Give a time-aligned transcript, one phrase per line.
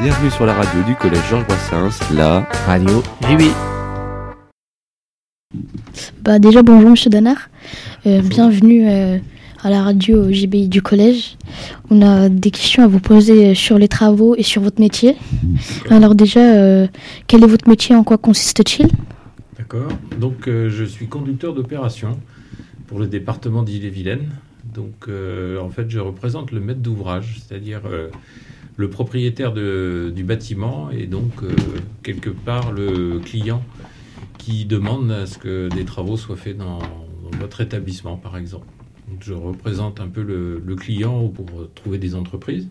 [0.00, 3.42] Bienvenue sur la radio du collège Georges Brassens, la radio JB.
[6.22, 7.48] Bah déjà bonjour Monsieur Danard,
[8.06, 9.18] Euh, bienvenue euh,
[9.62, 11.36] à la radio JBI du collège.
[11.90, 15.16] On a des questions à vous poser sur les travaux et sur votre métier.
[15.90, 16.86] Alors déjà, euh,
[17.26, 18.88] quel est votre métier, en quoi consiste-t-il?
[19.58, 19.88] D'accord.
[20.18, 22.18] Donc, euh, je suis conducteur d'opération
[22.88, 24.28] pour le département d'Ille-et-Vilaine.
[24.74, 28.08] Donc, euh, en fait, je représente le maître d'ouvrage, c'est-à-dire euh,
[28.76, 31.54] le propriétaire de- du bâtiment et donc, euh,
[32.02, 33.62] quelque part, le client
[34.38, 36.80] qui demande à ce que des travaux soient faits dans,
[37.40, 38.66] votre établissement, par exemple.
[39.20, 42.68] Je représente un peu le, client pour trouver des entreprises.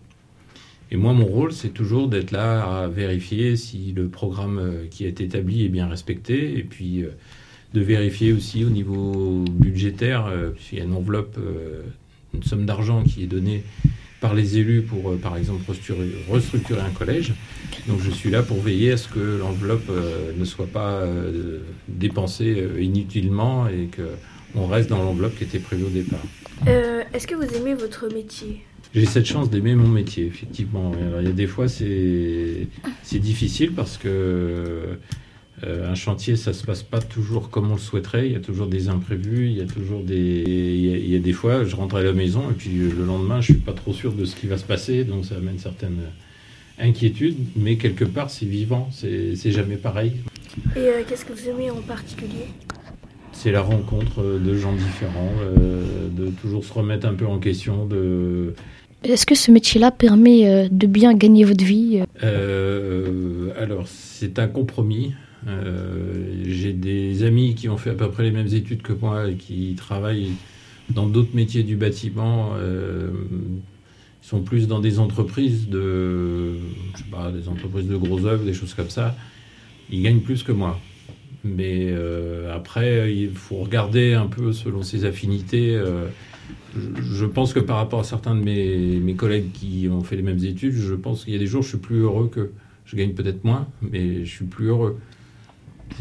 [0.89, 5.05] Et moi, mon rôle, c'est toujours d'être là à vérifier si le programme euh, qui
[5.05, 7.09] été établi est bien respecté, et puis euh,
[7.73, 11.37] de vérifier aussi au niveau budgétaire, puisqu'il y a une enveloppe,
[12.33, 13.63] une somme d'argent qui est donnée
[14.23, 17.33] par les élus pour, euh, par exemple, restructurer, restructurer un collège.
[17.89, 21.59] Donc je suis là pour veiller à ce que l'enveloppe euh, ne soit pas euh,
[21.89, 26.23] dépensée inutilement et qu'on reste dans l'enveloppe qui était prévue au départ.
[26.67, 28.61] Euh, Est-ce que vous aimez votre métier?
[28.95, 30.93] J'ai cette chance d'aimer mon métier, effectivement.
[30.93, 32.67] Alors, il y a des fois, c'est
[33.01, 34.97] c'est difficile parce que
[35.65, 38.27] euh, un chantier, ça se passe pas toujours comme on le souhaiterait.
[38.27, 40.43] Il y a toujours des imprévus, il y a toujours des.
[40.45, 42.77] Il y a, il y a des fois, je rentre à la maison et puis
[42.79, 45.25] euh, le lendemain, je suis pas trop sûr de ce qui va se passer, donc
[45.25, 46.01] ça amène certaines
[46.79, 47.37] inquiétudes.
[47.55, 50.13] Mais quelque part, c'est vivant, c'est jamais pareil.
[50.75, 52.47] Et euh, qu'est-ce que vous aimez en particulier?
[53.31, 57.39] C'est la rencontre euh, de gens différents, euh, de toujours se remettre un peu en
[57.39, 58.53] question, de
[59.03, 62.01] Est-ce que ce métier-là permet euh, de bien gagner votre vie?
[62.23, 65.13] Euh, alors, c'est un compromis.
[65.47, 69.29] Euh, J'ai des amis qui ont fait à peu près les mêmes études que moi
[69.29, 70.31] et qui travaillent
[70.89, 72.51] dans d'autres métiers du bâtiment.
[72.57, 73.09] Euh,
[74.23, 76.53] ils sont plus dans des entreprises de,
[76.93, 79.15] je sais pas, des entreprises de gros œuvres, des choses comme ça.
[79.91, 80.79] Ils gagnent plus que moi.
[81.43, 85.77] Mais euh, après, il faut regarder un peu selon ses affinités.
[86.75, 90.21] je- pense que par rapport à certains de mes, mes collègues qui ont fait les
[90.21, 92.51] mêmes études, je pense qu'il y a des jours je suis plus heureux que
[92.85, 94.99] je gagne peut-être moins, mais je suis plus heureux.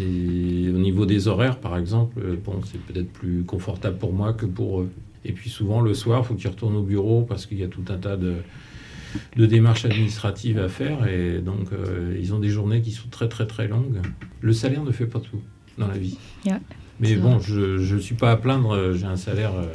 [0.00, 4.32] Et au niveau des horaires, par exemple, euh, bon, c'est peut-être plus confortable pour moi
[4.32, 4.90] que pour eux.
[5.24, 7.68] Et puis souvent le soir, il faut qu'ils retournent au bureau parce qu'il y a
[7.68, 8.36] tout un tas de,
[9.36, 13.28] de démarches administratives à faire et donc euh, ils ont des journées qui sont très
[13.28, 14.00] très très longues.
[14.40, 15.40] Le salaire ne fait pas tout
[15.78, 16.18] dans la vie.
[16.44, 16.60] Yeah,
[17.00, 17.46] Mais bon, vrai.
[17.46, 19.72] je ne suis pas à plaindre, euh, j'ai un salaire, euh,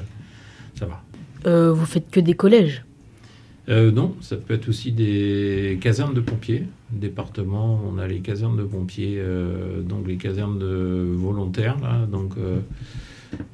[0.75, 1.01] ça va.
[1.45, 2.83] Euh, vous faites que des collèges
[3.69, 6.63] Euh, non, ça peut être aussi des casernes de pompiers.
[6.91, 11.77] Département, on a les casernes de pompiers, euh, donc les casernes de volontaires.
[12.09, 12.59] Donc, euh,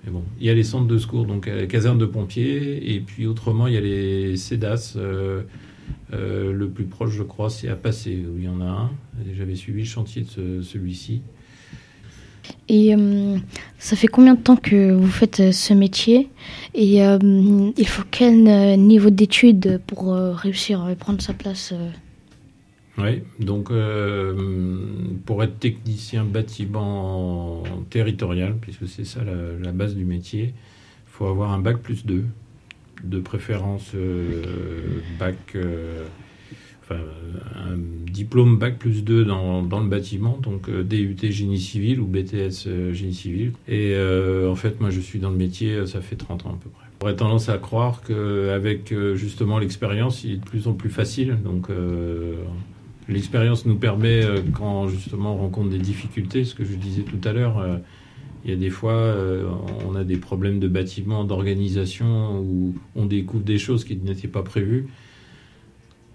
[0.08, 3.26] bon, il y a les centres de secours, donc les casernes de pompiers, et puis
[3.26, 4.98] autrement, il y a les CEDAS.
[6.12, 8.92] le plus proche, je crois, c'est à Passé, où il y en a un.
[9.36, 11.24] J'avais suivi le chantier de ce- celui-ci.
[12.70, 13.38] Et euh,
[13.78, 16.30] ça fait combien de temps que vous faites euh, ce métier?
[16.74, 17.20] Et euh,
[17.78, 21.74] il faut quel niveau d'études pour réussir à prendre sa place
[22.98, 23.72] Oui, donc
[25.26, 31.28] pour être technicien bâtiment territorial, puisque c'est ça la, la base du métier, il faut
[31.28, 32.26] avoir un bac plus 2,
[33.04, 33.92] de préférence
[35.20, 35.56] bac,
[36.92, 37.78] un
[38.12, 42.68] diplôme bac plus 2 dans, dans le bâtiment, donc euh, DUT génie civil ou BTS
[42.68, 43.54] euh, génie civil.
[43.68, 46.64] Et euh, en fait, moi je suis dans le métier, ça fait 30 ans à
[46.64, 46.86] peu près.
[47.02, 51.38] J'aurais tendance à croire qu'avec justement l'expérience, il est de plus en plus facile.
[51.44, 51.68] Donc
[53.10, 54.22] L'expérience nous permet,
[54.54, 57.62] quand justement on rencontre des difficultés, ce que je disais tout à l'heure,
[58.46, 59.14] il y a des fois,
[59.86, 64.44] on a des problèmes de bâtiment, d'organisation, où on découvre des choses qui n'étaient pas
[64.44, 64.88] prévues.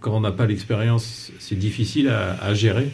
[0.01, 2.89] Quand on n'a pas l'expérience, c'est difficile à, à gérer.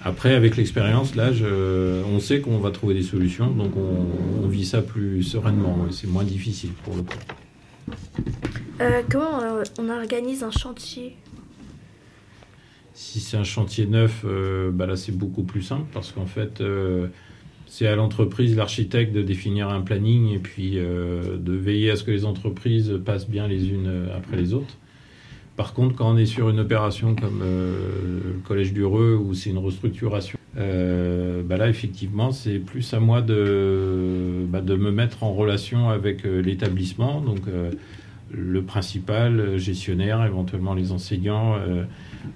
[0.00, 4.48] Après, avec l'expérience, là, je- on sait qu'on va trouver des solutions, donc on, on
[4.48, 7.18] vit ça plus sereinement, c'est moins difficile pour le coup.
[8.80, 11.16] Euh, Comment euh, on organise un chantier?
[12.94, 16.60] Si c'est un chantier neuf, euh, bah là c'est beaucoup plus simple parce qu'en fait
[16.60, 17.06] euh,
[17.66, 22.02] c'est à l'entreprise, l'architecte de définir un planning et puis euh, de veiller à ce
[22.02, 24.74] que les entreprises passent bien les unes après les autres.
[25.58, 27.72] Par contre, quand on est sur une opération comme euh,
[28.32, 33.00] le Collège du Reux où c'est une restructuration, euh, bah là effectivement c'est plus à
[33.00, 37.40] moi de, bah, me mettre en relation avec euh, l'établissement, donc
[38.30, 41.56] le principal, gestionnaire, éventuellement les enseignants.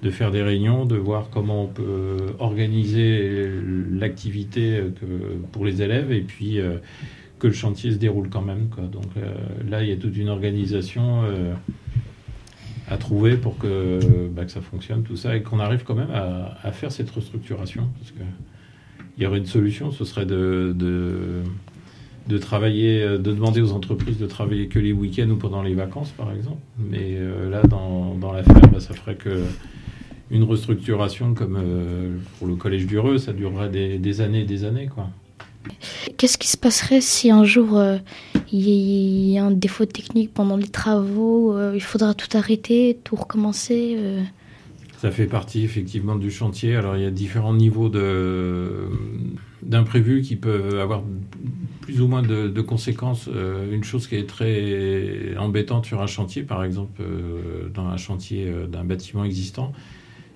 [0.03, 3.51] de faire des réunions, de voir comment on peut organiser
[3.93, 4.83] l'activité
[5.53, 6.59] pour les élèves et puis
[7.39, 8.69] que le chantier se déroule quand même.
[8.91, 9.11] Donc
[9.69, 11.25] là, il y a toute une organisation
[12.93, 14.00] à trouver pour que,
[14.31, 17.89] bah, que ça fonctionne, tout ça, et qu'on arrive quand même à, faire cette restructuration.
[17.99, 18.23] Parce que
[19.17, 20.75] il y aurait une solution, ce serait de,
[22.27, 26.11] de, travailler, de demander aux entreprises de travailler que les week-ends ou pendant les vacances,
[26.11, 26.62] par exemple.
[26.79, 29.43] Mais euh, là, dans, l'affaire, ça ferait que
[30.31, 34.47] une restructuration comme euh, pour le collège du Reux, ça durerait des, des années et
[34.47, 35.09] des années, quoi.
[36.17, 37.99] Qu'est-ce qui se passerait si un jour euh,
[38.53, 43.17] il y a un défaut technique pendant les travaux euh, Il faudra tout arrêter, tout
[43.17, 44.23] recommencer euh.
[44.99, 46.76] Ça fait partie effectivement du chantier.
[46.76, 47.91] Alors il y a différents niveaux
[49.62, 51.03] d'imprévus qui peuvent avoir
[51.81, 53.29] plus ou moins de, conséquences.
[53.73, 57.03] Une chose qui est très embêtante sur un chantier, par exemple
[57.75, 59.73] dans un chantier d'un bâtiment existant,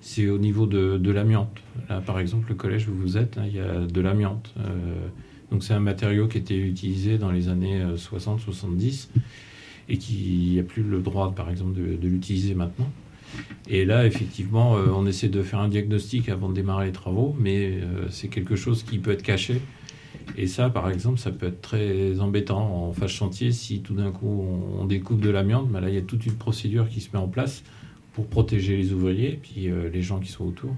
[0.01, 1.57] c'est au niveau de, de l'amiante.
[1.89, 4.53] Là par exemple le collège où vous êtes, hein, il y a de l'amiante.
[4.59, 5.07] Euh,
[5.51, 9.09] donc c'est un matériau qui était utilisé dans les années 60-70
[9.89, 12.89] et qui n'y a plus le droit par exemple de, l'utiliser maintenant.
[13.69, 17.35] Et là, effectivement, euh, on essaie de faire un diagnostic avant de démarrer les travaux,
[17.39, 19.61] mais euh, c'est quelque chose qui peut être caché.
[20.37, 24.11] Et ça, par exemple, ça peut être très embêtant en phase chantier si tout d'un
[24.11, 24.45] coup
[24.77, 25.69] on, découpe de l'amiante.
[25.69, 27.63] Ben là, il y a toute une procédure qui se met en place
[28.17, 30.71] pour protéger les ouvriers et puis euh, les gens qui sont autour.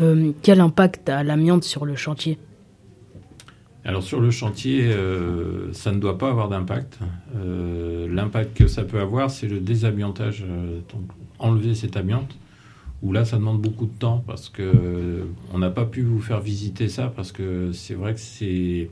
[0.00, 2.38] Euh, quel impact a l'amiante sur le chantier?
[3.84, 7.00] Alors sur le chantier, euh, ça ne doit pas avoir d'impact.
[8.08, 10.44] L'impact que ça peut avoir, c'est le désamiantage,
[10.92, 11.02] donc
[11.40, 12.36] enlever cette amiante.
[13.02, 16.40] Où là, ça demande beaucoup de temps parce que on n'a pas pu vous faire
[16.40, 18.90] visiter ça parce que c'est vrai que c'est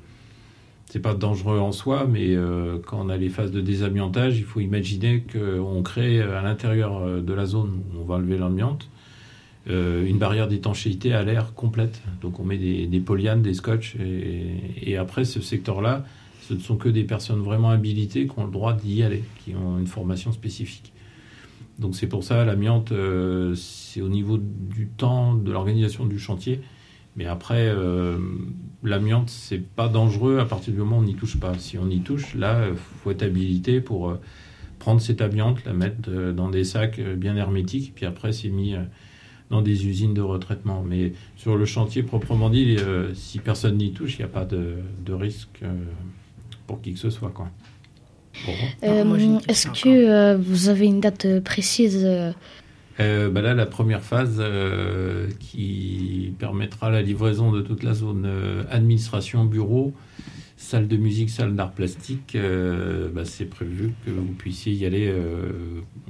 [0.91, 4.45] c'est pas dangereux en soi, mais euh, quand on a les phases de désamiantage, il
[4.45, 8.89] faut imaginer qu'on crée à l'intérieur euh, de la zone où on va enlever l'amiante
[9.69, 12.01] euh, une barrière d'étanchéité à l'air complète.
[12.23, 16.05] Donc on met des, des polyanes, des scotch, et, après ce secteur-là,
[16.41, 19.55] ce ne sont que des personnes vraiment habilitées qui ont le droit d'y aller, qui
[19.55, 20.93] ont une formation spécifique.
[21.79, 26.61] Donc c'est pour ça l'amiante, euh, c'est au niveau du temps, de l'organisation du chantier.
[27.17, 28.19] Mais après, euh,
[28.83, 31.53] l'amiante, c'est pas dangereux à partir du moment où on n'y touche pas.
[31.59, 34.21] Si on y touche, là, il faut être habilité pour euh,
[34.79, 38.49] prendre cette amiante, la mettre euh, dans des sacs euh, bien hermétiques, puis après, c'est
[38.49, 38.83] mis euh,
[39.51, 40.83] dans des usines de retraitement.
[40.87, 44.45] Mais sur le chantier proprement dit, euh, si personne n'y touche, il n'y a pas
[44.45, 45.73] de, de risque euh,
[46.67, 47.31] pour qui que ce soit.
[47.31, 47.51] Quoi.
[48.47, 48.53] Bon.
[48.85, 52.07] Euh, moi, j'ai une Est-ce que euh, vous avez une date euh, précise
[53.01, 58.25] euh, bah là, la première phase euh, qui permettra la livraison de toute la zone
[58.27, 59.95] euh, administration, bureau,
[60.57, 62.37] salle de musique, salle d'art plastique,
[63.15, 65.11] bah, c'est prévu que vous puissiez y aller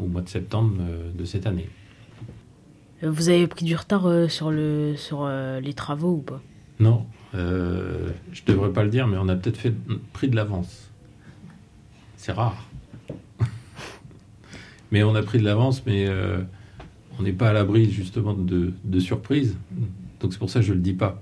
[0.00, 0.82] au mois de septembre
[1.14, 1.68] de cette année.
[3.02, 6.42] Vous avez pris du retard sur, le, sur les travaux ou pas?
[6.80, 9.72] Non, je devrais pas le dire, mais on a peut-être fait
[10.12, 10.90] pris de l'avance.
[12.16, 12.66] C'est rare.
[14.90, 16.08] mais on a pris de l'avance, mais
[17.20, 19.56] on n'est pas à l'abri justement de, de surprises.
[20.20, 21.20] Donc c'est pour ça que je le dis pas.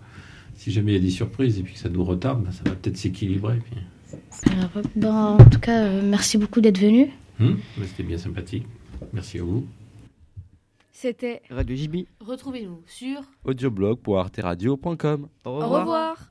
[0.54, 2.62] Si jamais il y a des surprises et puis que ça nous retarde, ben, ça
[2.64, 3.58] va peut-être s'équilibrer.
[3.58, 3.76] puis-
[4.96, 7.10] ben, En tout cas, euh, merci beaucoup d'être venu.
[7.40, 8.66] Hum, mais C'était bien sympathique.
[9.12, 9.66] Merci à vous.
[10.92, 15.28] C'était Radio JB, Retrouvez-nous sur audioblog.arteradio.com.
[15.44, 16.30] Au Au revoir.